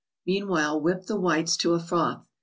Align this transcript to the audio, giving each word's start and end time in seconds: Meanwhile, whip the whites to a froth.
Meanwhile, 0.25 0.81
whip 0.81 1.05
the 1.05 1.15
whites 1.15 1.55
to 1.57 1.75
a 1.75 1.79
froth. 1.79 2.25